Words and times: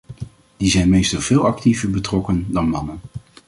Die 0.57 0.69
zijn 0.69 0.89
meestal 0.89 1.21
veel 1.21 1.45
actiever 1.45 1.89
betrokken 1.89 2.45
dan 2.49 2.69
mannen. 2.69 2.99